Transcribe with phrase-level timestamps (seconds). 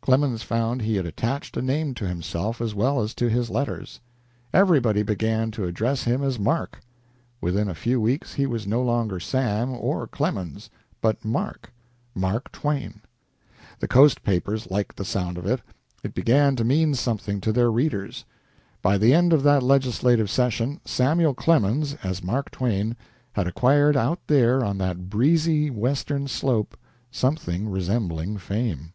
[0.00, 3.98] Clemens found he had attached a name to himself as well as to his letters.
[4.54, 6.78] Everybody began to address him as Mark.
[7.40, 11.72] Within a few weeks he was no longer "Sam" or "Clemens," but Mark
[12.14, 13.00] Mark Twain.
[13.80, 15.62] The Coast papers liked the sound of it.
[16.04, 18.24] It began to mean something to their readers.
[18.82, 22.96] By the end of that legislative session Samuel Clemens, as Mark Twain,
[23.32, 26.76] had acquired out there on that breezy Western slope
[27.10, 28.92] something resembling fame.